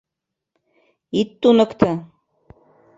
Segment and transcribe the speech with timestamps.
[1.19, 1.89] Ит туныкто!